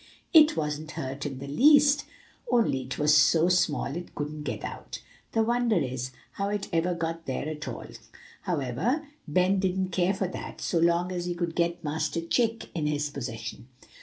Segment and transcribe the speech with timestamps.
[0.33, 2.05] It wasn't hurt in the least,
[2.51, 4.99] only it was so small it couldn't get out.
[5.33, 7.85] The wonder is, how it ever got there at all;
[8.41, 12.87] however, Ben didn't care for that, so long as he could get Master Chick in
[12.87, 13.67] his possession.